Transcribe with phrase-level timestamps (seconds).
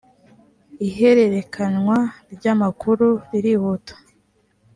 [0.87, 1.97] ihererekanwa
[2.33, 3.93] ryamakuru ririhuta.